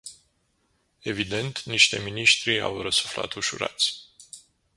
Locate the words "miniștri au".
2.01-2.81